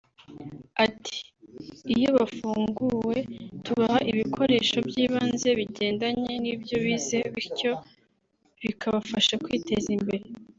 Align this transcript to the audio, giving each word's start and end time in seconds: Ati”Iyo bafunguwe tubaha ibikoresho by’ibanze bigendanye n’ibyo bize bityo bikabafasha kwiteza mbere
Ati”Iyo 0.85 2.09
bafunguwe 2.17 3.17
tubaha 3.65 3.99
ibikoresho 4.11 4.77
by’ibanze 4.87 5.49
bigendanye 5.59 6.31
n’ibyo 6.43 6.75
bize 6.85 7.17
bityo 7.33 7.71
bikabafasha 8.63 9.33
kwiteza 9.43 9.91
mbere 10.03 10.25